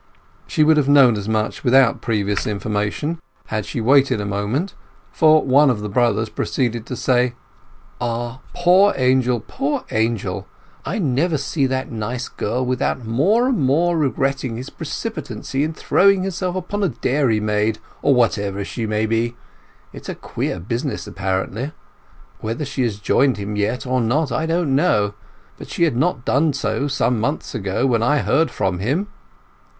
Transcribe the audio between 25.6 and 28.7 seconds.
she had not done so some months ago when I heard